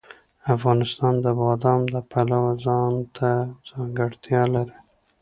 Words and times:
افغانستان 0.55 1.13
د 1.23 1.25
بادام 1.39 1.81
د 1.93 1.95
پلوه 2.11 2.51
ځانته 2.65 3.31
ځانګړتیا 3.69 4.41
لري. 4.53 4.77